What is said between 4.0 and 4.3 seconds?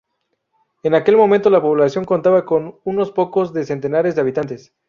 de